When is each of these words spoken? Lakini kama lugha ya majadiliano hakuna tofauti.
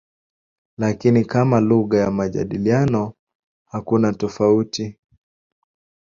Lakini 0.77 1.25
kama 1.25 1.59
lugha 1.59 1.97
ya 1.99 2.11
majadiliano 2.11 3.13
hakuna 3.65 4.13
tofauti. 4.13 4.97